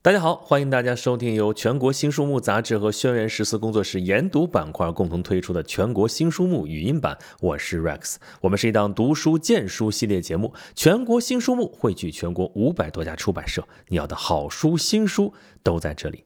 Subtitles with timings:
[0.00, 7.18] 大家好，欢迎大家收听由全国新书目杂志和轩辕十四工作室研读板块共同推出的全国新书目语音版。
[7.40, 10.54] 我是 Rex，我们是一档读书荐书系列节目。
[10.76, 15.34] 全国新书目汇聚全国五百多家出版社，你要的好书新书
[15.64, 16.22] 都在这里。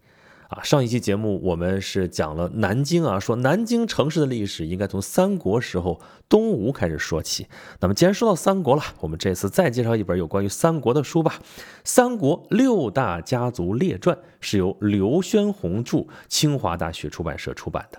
[0.53, 5.99] 啊，上一期节目我们是讲了南京啊，说南京城市的历史应该从三国时候
[6.29, 7.47] 东吴开始说起。
[7.81, 11.37] 那么既然说到三国了，我们这次再介绍一本有关于三国的书吧，
[11.85, 17.99] 《三国六大家族列传》是由刘宣宏著，清华大学出版社出版的。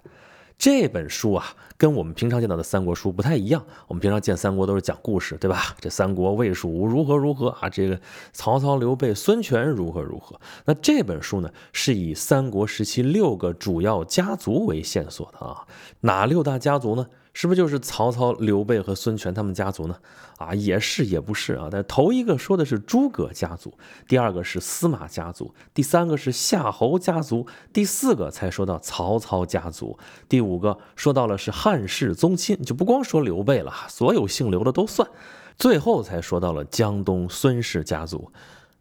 [0.64, 1.46] 这本书啊，
[1.76, 3.62] 跟我们平常见到的三国书不太一样。
[3.86, 5.76] 我们平常见三国都是讲故事，对吧？
[5.82, 7.68] 这三国魏蜀吴如何如何啊？
[7.68, 8.00] 这个
[8.32, 10.40] 曹操、刘备、孙权如何如何？
[10.64, 15.68] 那这本书呢，是以三国时期六个主要家族为线索的啊。
[16.00, 17.08] 哪六大家族呢？
[17.34, 19.96] 是不是就是曹操、刘备和孙权他们家族呢？
[20.38, 21.68] 啊，也是也不是啊。
[21.72, 23.74] 但头一个说的是诸葛家族，
[24.08, 29.98] 第二个是司马家族，第三个是夏侯家族，第四个才说到曹操家族，
[30.30, 35.10] 第五个说到了是汉室宗亲，就不光说刘备了，所有姓刘的都算，
[35.58, 38.32] 最后才说到了江东孙氏家族。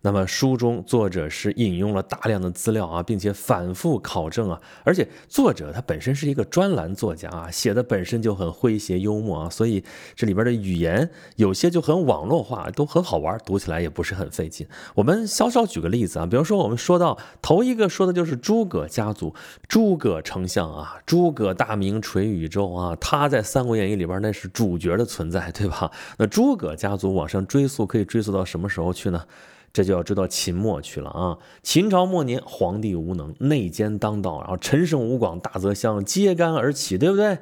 [0.05, 9.83] 那么书中作者是引用了大量的资料啊，并且反复考证啊，而且作者他本身是一个专栏作家啊，写的本身就很诙谐幽默啊，所以
[10.17, 14.67] 这里边的语言有些就很网络化，都很好玩，读起来也不是很费劲。
[14.97, 19.33] 我们稍稍举个例子啊，比如说我们说到头一个说的就是诸葛家族，
[19.69, 25.92] 诸葛丞相啊，诸葛大名垂宇宙啊，他在《三国演义》里边那是主角的存在，对吧？
[26.19, 29.25] 那诸葛家族往上追溯，可以追溯到什么时候去呢？
[29.73, 31.39] 这就要知道秦末去了啊！
[31.62, 37.39] 秦朝末年，皇帝无能，内奸当道，然后陈胜、吴广、大泽乡揭竿而起，对不对？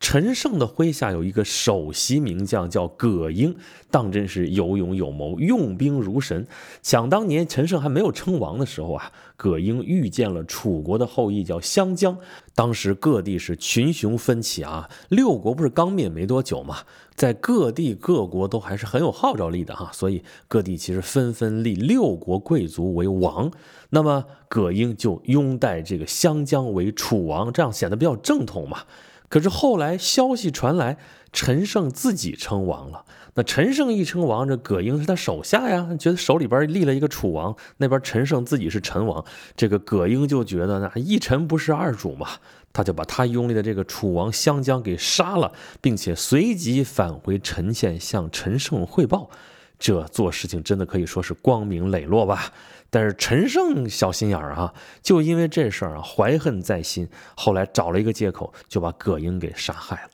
[0.00, 3.54] 陈胜的麾下有一个首席名将叫葛英，
[3.90, 6.46] 当真是有勇有谋，用兵如神。
[6.82, 12.16] 想当年陈胜还没有称王的时候啊，葛英遇见了楚国的后裔叫湘江，
[12.54, 16.78] 当时各地是群雄纷起啊，六国不是刚灭没多久嘛。
[17.14, 23.52] 在各地各国都还是很有号召力的哈，所以各地其实纷纷立六国贵族为王。
[23.90, 28.78] 那么葛英就拥戴这个湘江为楚王，这样显得比较正统嘛。
[29.30, 30.98] 可是后来消息传来，
[31.32, 33.06] 陈胜自己称王了。
[33.34, 39.24] 那陈胜一称王，这葛英是他手下呀，觉得手里边立了一个楚王，那边陈胜自己是陈王，
[39.56, 42.28] 这个葛英就觉得那一臣不是二主嘛。
[42.72, 49.30] 他就把他拥立的这个楚王湘江给杀了，并且随即返回陈县向陈胜汇报。
[49.78, 52.52] 这做事情真的可以说是光明磊落吧？
[52.90, 60.10] 但是陈胜小心眼儿啊，就因为这事儿啊怀恨在心，后来找了一个借口就把葛英给杀害了。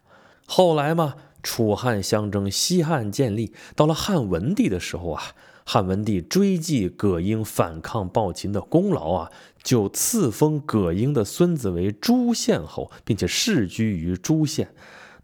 [0.46, 5.22] 后来嘛，楚汉相争，西汉建立，到了汉文帝的时候啊。
[5.68, 9.30] 汉文帝追记葛英反抗暴秦的功劳啊，
[9.64, 14.68] 就赐封葛英的孙子为朱县侯，并且世居于朱县。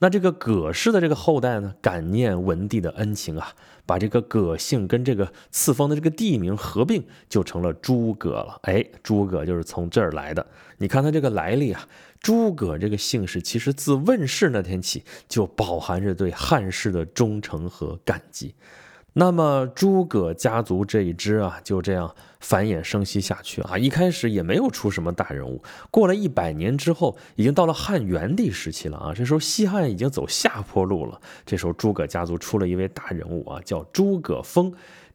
[0.01, 3.53] 那这个葛氏的这个后代呢，感念文帝的恩情啊，
[3.85, 8.59] 把这个葛姓跟这个赐封的这个地名合并，就成了诸葛了。
[8.63, 10.47] 哎，诸葛就是从这儿来的。
[10.79, 11.87] 你看他这个来历啊，
[12.21, 18.55] 诸葛这个姓氏其实自问世那天起，就饱含着对汉室的忠诚和感激。
[19.15, 23.77] 那么诸葛家族这一支啊，就这样繁衍生息下去啊。
[23.77, 25.63] 一开始也没有出什么大人物。
[25.91, 29.13] 过了一百年之后，已经到了汉元帝时期了啊。
[29.15, 31.21] 这时候西汉已经走下坡路了。
[31.45, 34.73] 这时候诸葛家族出了一位大人物啊，叫诸葛丰。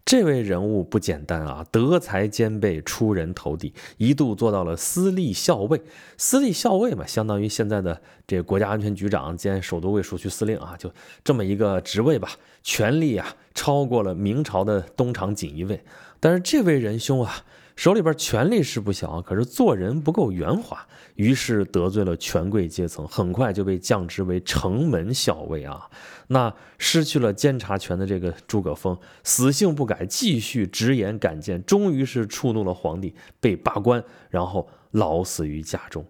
[0.08, 5.82] 这位人物不简单啊，德才兼备，出人头地，一度做到了私立校尉。
[6.16, 10.90] 私立校尉嘛，相当于现在的这国家安全局长兼首都卫戍区司令啊，就
[11.26, 12.30] 这么一个职位吧，
[12.64, 15.84] 权力啊超过了明朝的东厂锦衣卫。
[16.22, 17.44] 但是这位仁兄啊。
[17.78, 25.88] 手里边权力是不小，可是做人不够圆滑，于是得罪了权贵阶层，很快就被降职为城门校尉啊。
[26.30, 36.04] 那失去了监察权的这个诸葛丰，死性不改，继续直言敢谏，终于是触怒了皇帝，被罢官，然后老死于家中。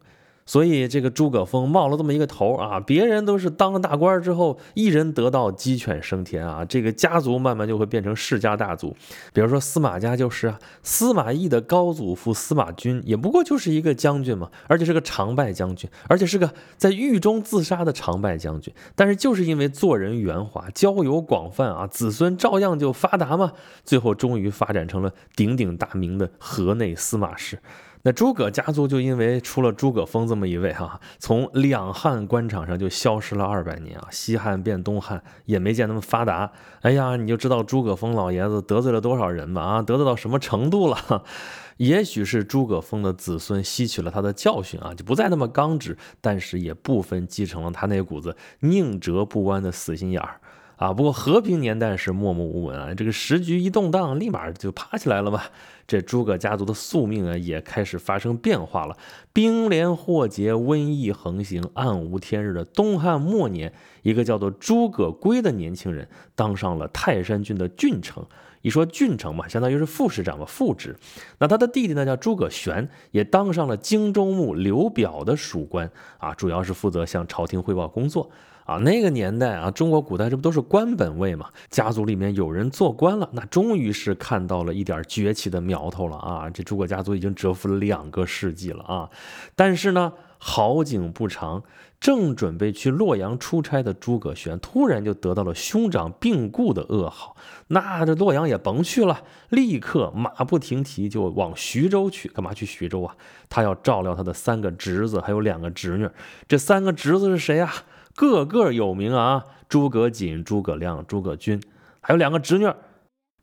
[0.47, 8.95] 所以这个诸葛丰冒了这么一个头啊，别人都是当了大官之后，一人得道鸡犬升天啊，这个家族慢慢就会变成世家大族。
[9.33, 18.73] 比如说司马家就是啊，司马懿的高祖父司马君也不过就是一个将军嘛，而且是个常败将军，而且是个在狱中自杀的常败将军。
[18.95, 23.51] 但是就是因为做人圆滑，交友广泛啊，子孙照样就发达嘛，
[23.83, 27.59] 最后终于发展成了鼎鼎大名的河内司马氏。
[28.07, 36.49] 那诸葛家族就因为出了诸葛丰这么一位哈，从两汉官场上就消失了二百年啊，西汉变东汉也没见那么发达。
[36.83, 41.25] 哎呀，你就知道诸葛丰老爷子得罪了多少人吧啊，得罪到什么程度了？
[41.75, 50.39] 也许是诸葛丰的子孙吸取了他的教训啊，就不再那么刚直，但是也部分继承了他那股子宁折不弯的死心眼儿
[50.77, 50.93] 啊。
[50.93, 55.41] 不过和平年代是默默无闻啊，这个时局一动荡，立马就爬起来了嘛。
[55.85, 58.97] 这诸葛家族的宿命啊，也开始发生变化了。
[59.31, 63.71] 兵连祸结，瘟疫横行，暗无天日的东汉末年，
[64.01, 68.25] 一个叫做诸葛珪的年轻人当上了泰山郡的郡丞。
[68.63, 70.93] 一说郡丞嘛，相当于是副市长嘛，副职。
[71.39, 78.29] 那他的弟弟呢，叫诸葛玄，也当上了荆州牧刘表的属官啊，主要是负责向朝廷汇报工作
[78.67, 78.75] 啊。
[78.77, 81.47] 那个年代啊，中国古代这不都是官本位嘛？
[81.71, 86.47] 家族里面有人做官了，那终于是看到了一点崛起的苗头了啊！
[86.51, 89.09] 这诸葛家族已经蛰伏了两个世纪了啊，
[89.55, 90.13] 但是呢。
[90.39, 91.63] 好景不长，
[91.99, 97.35] 正准备去洛阳出差的诸葛玄，突然就得到了兄长病故的噩耗。
[97.69, 102.29] 那这洛阳也甭去了，立刻马不停蹄就往徐州去。
[102.29, 103.15] 干嘛去徐州啊？
[103.49, 106.07] 他要照料他的三个侄子，还有两个侄女。
[106.47, 107.73] 这三个侄子是谁啊？
[108.17, 111.61] 个个有名啊，诸葛瑾、诸葛亮、诸葛均，
[112.01, 112.67] 还有两个侄女。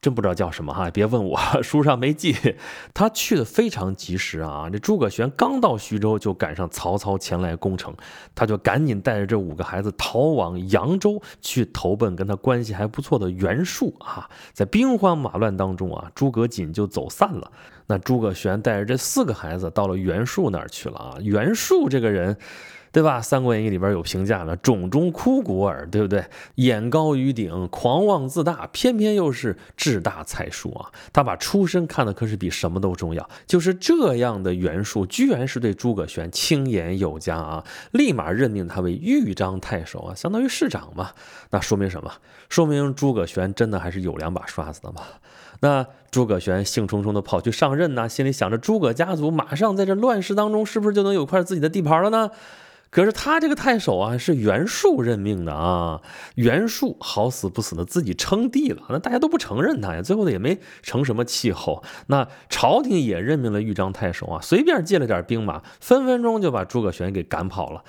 [0.01, 2.37] 真不知道叫什么哈，别问我， 书上没记。
[2.93, 7.95] 他去的非常及时啊，这诸葛玄刚到徐州，就赶上曹操前来攻城，
[8.35, 14.29] 他就赶紧带着这五个孩子逃往扬州，去投奔跟他关系还不错的袁术啊。
[14.53, 17.51] 在兵荒马乱当中啊，诸葛瑾就走散了。
[17.87, 21.17] 那诸葛玄带着这四个孩子到了袁术那儿去了啊。
[21.23, 22.37] 袁术这个人。
[22.95, 23.19] 对吧？
[23.23, 26.25] 《三国演义》里边有评价了，冢中枯骨耳，对不对？
[26.55, 30.93] 眼高于顶，狂妄自大，偏偏又是志大才疏啊！
[31.13, 33.29] 他把出身看的可是比什么都重要。
[33.49, 37.65] 就是这样的袁术，居然是对诸葛玄轻言有加啊！
[37.91, 41.11] 立马任命他为豫章太守啊，相当于市长嘛。
[41.51, 42.13] 那说明什么？
[42.49, 45.03] 说明诸葛玄真的还是有两把刷子的嘛。
[45.59, 52.31] 那诸葛玄兴冲冲的跑去上任呢，心里想着诸葛家族马上在这乱世当中，是不是就能有块自己的地盘了呢？
[52.95, 56.01] 可是他这个太守啊，是袁术任命的啊。
[56.37, 60.01] 袁术好死不死的自己称帝了，那大家都不承认他呀。
[60.01, 61.83] 最后呢，也没成什么气候。
[62.07, 67.83] 那朝廷也任命了豫章太守啊，随便借了点兵马，分分钟就把诸葛玄给赶跑了。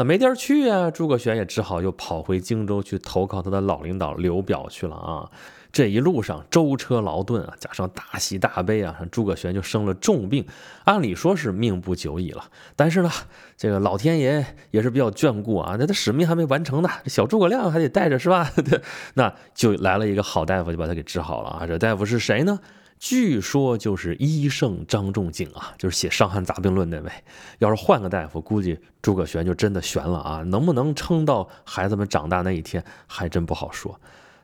[0.00, 5.30] 那没地儿去呀，诸葛玄也只好又跑回荆州去投靠他的老领导刘表去了啊。
[5.72, 10.46] 这一路上舟车劳顿啊，加上大喜大悲啊，诸葛玄就生了重病，
[10.84, 12.46] 按理说是命不久矣了。
[12.74, 13.10] 但是呢，
[13.58, 18.50] 这个老天爷也是比较眷顾啊，那他使命还没完成呢，这小诸葛亮还得带着是吧？
[19.12, 21.66] 那就来了一个好大夫，就把他给治好了啊。
[21.66, 22.58] 这大夫是谁呢？
[23.00, 27.10] 据说就是医圣张仲景啊，就是写《伤寒杂病论》那位。
[27.58, 30.42] 要是换个大夫，估计诸葛玄就真的悬了啊！
[30.42, 33.98] 能不能撑到孩子们长大那一天，还真不好说。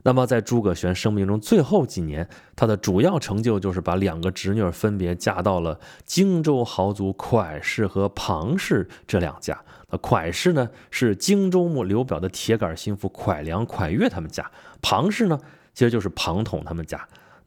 [0.04, 2.26] 那么，在诸葛玄生命中最后几年，
[2.56, 9.60] 他的主要成就就是把两个侄女分别嫁到了荆州豪族蒯氏和庞氏这两家。
[9.90, 14.42] 那蒯氏呢，是荆州牧刘表的铁杆心腹蒯良、蒯越他们家；
[14.80, 15.38] 庞氏呢，
[15.74, 17.06] 其实就是庞统他们家。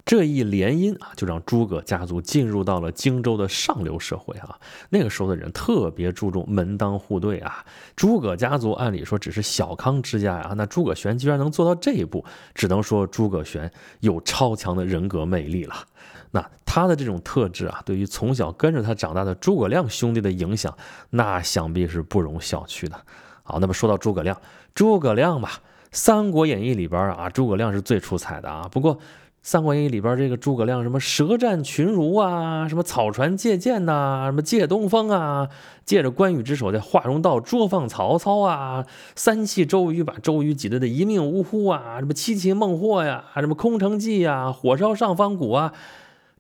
[0.10, 4.58] 这一联姻啊，就让诸葛家族进入到了荆州的上流社会啊。
[4.90, 7.64] 那个时候的人特别注重门当户对啊。
[7.96, 12.26] 诸葛家族按理说只是小康之家呀，那诸葛玄居然能做到这一步，
[12.56, 15.76] 只能说诸葛玄有超强的人格魅力了。
[16.32, 20.76] 那他的这种特质啊，对于从小跟着他长大的诸葛亮兄弟的影响，
[21.12, 23.00] 那想必是不容小觑的。
[23.44, 24.42] 好，那么说到诸葛亮，
[24.74, 25.52] 诸葛亮吧，
[25.92, 28.68] 《三国演义》里边啊，诸葛亮是最出彩的啊。
[28.72, 28.98] 不过。
[29.42, 35.48] 《三国演义》里边这个诸葛亮，什么舌战群儒啊，什么草船借箭呐，什么借东风啊，
[35.86, 45.74] 借着关羽之手在华容道捉放曹操啊，三气周瑜把周瑜挤得的一命呜呼啊，什么七擒孟获呀，什么空城计呀，火烧上方谷啊，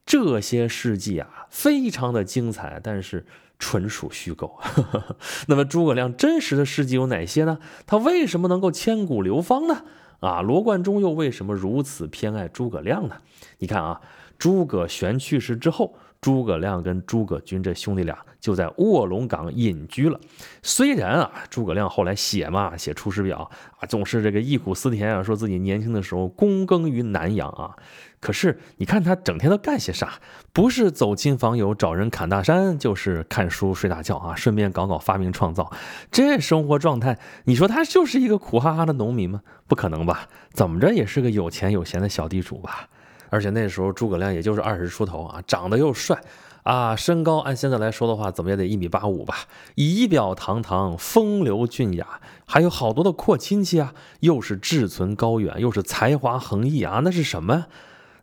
[0.05, 3.25] 这些事迹啊，非常的精彩，但是
[3.57, 4.59] 纯属虚构。
[5.47, 7.59] 那么诸葛亮真实的事迹有哪些呢？
[7.87, 9.83] 他为什么能够千古流芳呢？
[10.19, 13.15] 啊，罗贯中又为什么如此偏爱诸葛亮呢？
[13.57, 13.99] 你看啊，
[14.37, 20.19] 诸葛玄去世之后，诸葛亮跟诸葛均这兄弟俩就在卧龙岗隐居了。
[20.61, 23.49] 虽然啊，诸葛亮后来写嘛，写《出师表》
[23.79, 27.75] 啊，总是这个忆苦思甜啊，说自己年轻的时候躬耕于南阳啊。
[28.19, 30.13] 可是你看他整天都干些啥？
[30.51, 35.71] 不是走亲访友找人侃大山，就是看书睡大觉啊，顺便搞搞发明创造。
[36.11, 39.41] 这生活状态，你说他就是一个苦哈哈的农民吗？
[39.67, 40.27] 不可能吧？
[40.51, 42.89] 怎么着也是个有钱有闲的小地主吧？
[43.29, 46.19] 而且那时候诸葛亮也就是二十出头啊，长得又帅
[46.63, 49.35] 啊，身高按现在来说的话，怎么也得一米八五吧？
[49.75, 57.67] 仪表堂堂，风流俊雅，还有好多的阔亲戚啊，又是志存高远，又是才华横溢啊，那是什么？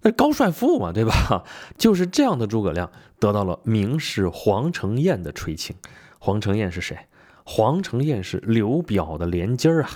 [0.03, 1.45] 那高帅富嘛，对吧？
[1.77, 5.75] 就是这样的诸葛亮，得到了名士黄承彦的垂青。
[6.19, 6.99] 黄承彦是谁？
[7.45, 9.91] 黄承彦是刘表的连襟儿啊。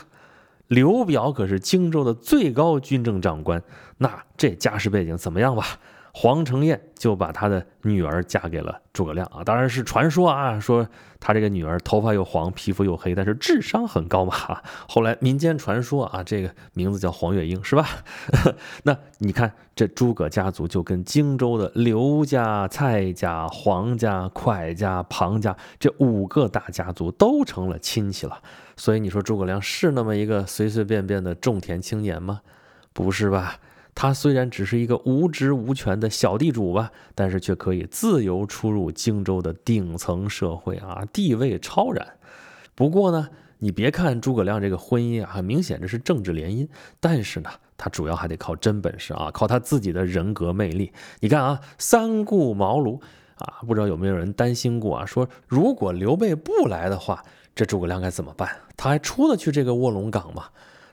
[0.68, 3.60] 刘表可是荆州的最高军政长官，
[3.98, 5.64] 那这家世背景怎么样吧？
[6.12, 10.88] 黄承彦就把他的女儿嫁给了诸葛亮啊，当然是传说啊，说
[11.18, 14.34] 他这个女儿头发又黄，皮肤又黑，但是智商很高嘛。
[14.88, 17.86] 后来民间传说啊，这个名字叫黄月英，是吧？
[18.84, 28.42] 那你看这诸葛家族就跟荆州的刘家、蔡家、黄家、蒯家、庞家这五个大家族都成了亲戚了。
[28.76, 32.40] 所以你说诸葛亮是那么一个随随便便的种田青年吗？
[32.92, 33.56] 不是吧？
[33.94, 42.06] 他虽然只是一个无职无权的小地主吧，但是却可以自由出入荆州的顶层社会啊，地位超然。
[42.74, 43.28] 不过呢，
[43.58, 46.66] 你别看诸葛亮这个婚姻啊，很明显这是政治联姻，
[46.98, 50.92] 但是呢，他主要还得靠真本事啊，靠他自己的人格魅力。
[51.20, 53.00] 你看啊，三顾茅庐
[53.36, 55.04] 啊，不知道有没有人担心过啊？
[55.04, 57.22] 说如果刘备不来的话，
[57.54, 58.48] 这诸葛亮该怎么办？
[58.76, 60.44] 他还出得去这个卧龙岗吗？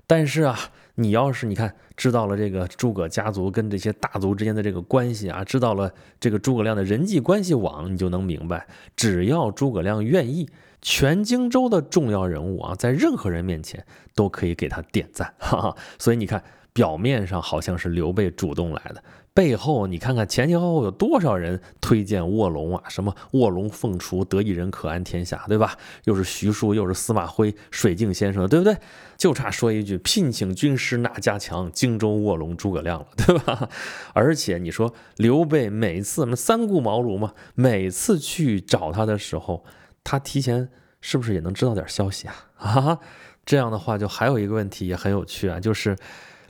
[0.05, 0.57] 但是啊，
[0.99, 10.49] 你要是你看知道了这个诸葛家族跟这些大族之间的这个关系啊，知道了这个诸葛亮的人际关系网，你就能明白，只要诸葛亮愿意，
[10.81, 13.85] 全荆州的重要人物啊，在任何人面前
[14.15, 15.31] 都可以给他点赞。
[15.37, 16.43] 哈哈，所以你看，
[16.77, 19.03] 表面上好像是刘备主动来的。
[19.33, 22.83] 背后你看看前前后后有多少人推荐卧龙啊？
[22.87, 25.75] 什么卧龙凤雏，得一人可安天下，对吧？
[26.03, 28.77] 又是徐庶，又是司马徽、水镜先生，对不对？
[29.17, 33.67] 就差说一句聘请军师哪家强，荆州卧龙诸葛亮了，对吧？
[34.13, 39.65] 而且你说刘备每次么三顾茅庐嘛，每次去找他的时候，
[40.03, 40.69] 他提前
[41.01, 42.35] 是不是也能知道点消息啊？
[42.57, 42.99] 啊，
[43.43, 45.95] 这样的话就还有一个问题也很有趣啊，就是。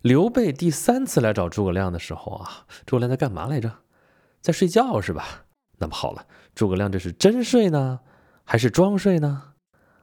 [0.02, 3.72] 刘备第三次来找诸葛亮的时候啊，诸葛亮在干嘛来着？
[4.42, 5.46] 在睡觉是吧？
[5.80, 6.26] 那么好了，
[6.56, 8.00] 诸葛亮这是真睡呢，
[8.44, 9.54] 还是装睡呢？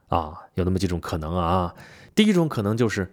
[0.07, 1.73] 啊，有那么几种可能啊。
[2.13, 3.11] 第一种可能就是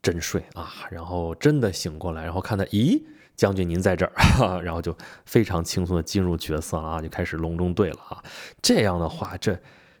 [0.00, 3.02] 真睡啊，然后真的醒过来，然后看到，咦，
[3.36, 8.22] 将军您在这儿， 然后就非常轻松的进入角色啊，就开始隆中对了啊。
[8.62, 9.58] 这样的话，这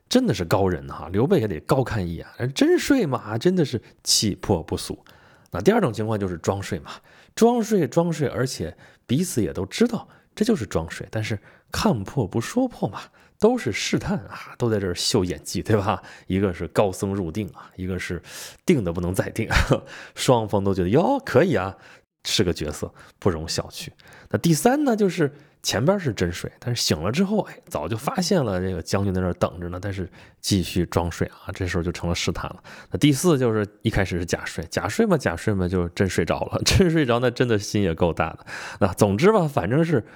[0.08, 2.26] 真的是高人哈，刘备也得高看一眼。
[2.54, 5.04] 真睡嘛，真的是气魄不俗。
[5.50, 6.92] 那第二种情况就是装睡嘛，
[7.34, 8.76] 装睡装睡，而且
[9.06, 11.38] 彼此也都知道这就是装睡，但是
[11.72, 13.00] 看破不说破嘛，
[13.38, 16.02] 都是试探啊，都在这儿秀演技，对吧？
[16.26, 18.22] 一个是高僧入定啊，一个是
[18.66, 19.48] 定的不能再定，
[20.14, 21.76] 双方都觉得哟可以啊，
[22.24, 23.88] 是个角色，不容小觑。
[24.30, 25.32] 那第三呢，就是。
[25.60, 30.08] 前边是真睡，但是醒了之后，哎，早就发现了这个将军在那儿等着呢，但是
[30.40, 32.62] 继续装睡啊，这时候就成了试探了。
[32.92, 38.46] 那第四就是一开始是假睡，假睡嘛，假睡嘛，就真睡着了， 真睡着那真的心也够大的。
[38.78, 40.06] 那总之吧，反正是。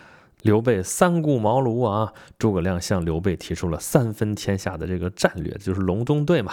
[0.42, 6.52] 刘备三顾茅庐啊，诸葛亮向刘备提出了三分天下的这个战略，就是隆中对嘛，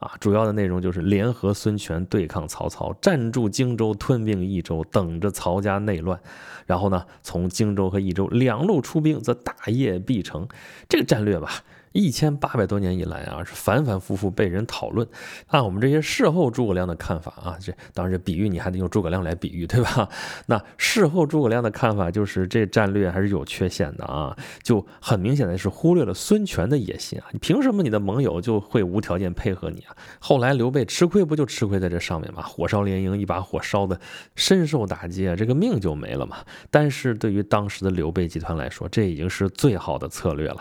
[0.00, 6.18] 啊，主要的内容就是联合孙权对抗曹操，占住荆州，吞并益州，等着曹家内乱，
[6.66, 10.46] 然后呢，从荆州和益州两路出兵，则大业必成。
[10.88, 11.62] 这个战略吧。
[11.92, 15.06] 一千八百多年以来啊，是反反复复被人讨论。
[15.48, 20.08] 按我们这些事后诸葛亮的看法啊，这当然这比喻你还得用诸葛亮来比喻，对吧？
[20.46, 27.26] 那事后诸葛亮的看法就是这战略还是有缺陷的啊，就很明显的是忽略了孙权的野心啊。
[27.32, 29.96] 你凭什么你的盟友就会无条件配合你啊？
[30.18, 32.42] 后来刘备吃亏不就吃亏在这上面吗？
[32.42, 33.98] 火烧连营，一把火烧的
[34.34, 36.38] 深受打击啊，这个命就没了嘛。
[36.70, 40.60] 但是对于当时的刘备集团来说，这已经是最好的策略了。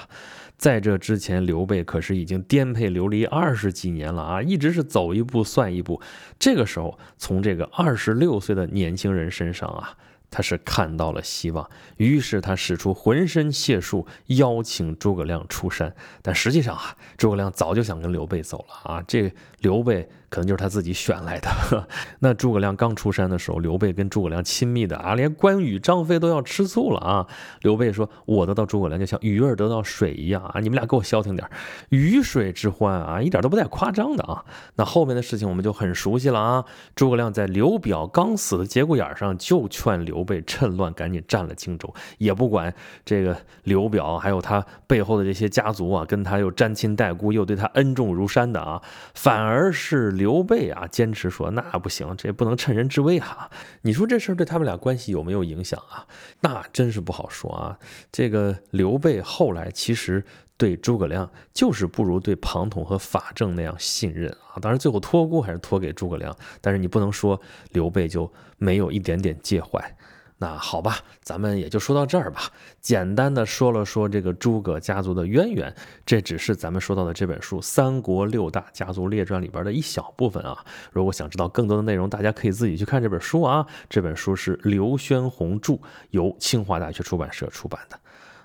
[0.58, 6.02] 在这之前，刘备可是已经颠沛流离二十几年了啊，一直是走一步算一步。
[6.40, 9.98] 这个时候，从这个二十六岁的年轻人身上啊。
[10.30, 15.96] 他是看到了希望，于是他使出浑身解数邀请诸葛亮出山。
[16.22, 19.02] 但实际上啊，诸葛亮早就想跟刘备走了啊。
[19.08, 21.50] 这刘备可能就是他自己选来的。
[22.20, 27.26] 那诸葛亮刚出山的时候，刘备跟诸葛亮亲密的啊，连关羽、张飞都要吃醋了啊。
[27.62, 31.50] 刘备说：“我得到诸葛亮就像鱼儿得到水一样啊，你们俩给我消停点，
[31.90, 34.46] 鱼水之欢啊，一点都不带夸张的啊。”
[34.78, 36.66] 那后面的事情我们就很熟悉了啊。
[36.94, 40.28] 诸葛亮在刘表刚死的节骨眼上就劝刘。
[40.28, 42.74] 备趁乱赶紧占了荆州，也不管
[43.06, 48.82] 这个刘表还有他背后的这些家族啊，跟他又沾亲带故，又对他恩重如山的啊，
[49.14, 53.50] 反而是刘备啊，坚持说那不行，这不能趁人之危哈。
[53.84, 56.08] 你说这事儿对他们俩关系有没有影响啊？
[56.42, 57.78] 那真是不好说啊。
[58.12, 60.26] 这个刘备后来其实
[60.58, 64.58] 对诸葛亮就是不如对庞统和法正那样信任啊。
[64.60, 67.40] 当然最后托孤还是托给诸葛亮，但是你不能说
[67.72, 69.96] 刘备就没有一点点介怀。
[70.40, 72.42] 那好吧，咱们也就说到这儿吧。
[72.80, 75.74] 简单的说了说这个诸葛家族的渊源，
[76.06, 80.64] 这只是咱们说到的这本书《三国六大家族列传》里边的一小部分啊。
[80.92, 83.66] 如果想知道更多的内容，大家可以自己去看这本书啊。
[83.90, 85.80] 这本书是刘轩宏著，
[86.12, 88.00] 由清华大学出版社出版的。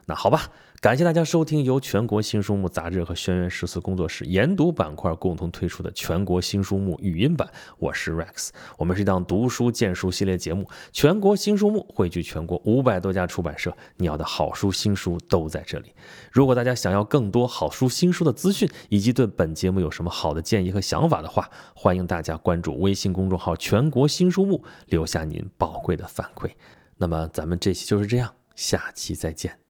[0.06, 0.48] 那好吧。
[0.82, 7.48] 感谢大家收听由全国新书目杂志和轩辕十四工作室研读板块共同推出的全国新书目语音版。
[7.78, 10.68] 我是 Rex，我们是一档读书荐书系列节目。
[10.90, 15.94] 全国新书目汇聚全国五百多家出版社，你要的好书新书都在这里。
[16.32, 26.50] 如果大家想要更多好书新书的资讯，以及对本节目有什么好的建议和想法的话，欢迎大家关注微信公众号“全国新书目”，留下您宝贵的反馈。
[26.96, 29.61] 那么咱们这期就是这样，下期再见。